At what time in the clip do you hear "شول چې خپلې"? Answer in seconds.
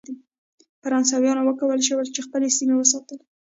1.87-2.47